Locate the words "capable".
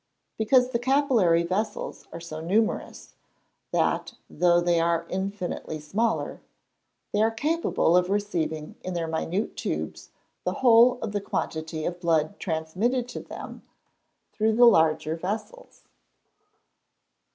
7.29-7.95